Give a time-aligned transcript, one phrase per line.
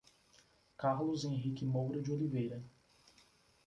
[0.79, 2.59] Carlos Henrique Moura de Oliveira